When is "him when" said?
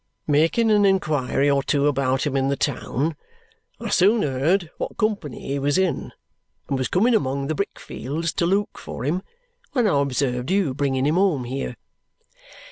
9.05-9.85